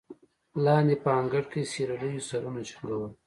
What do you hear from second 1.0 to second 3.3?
په انګړ کې سېرليو سرونه جنګول.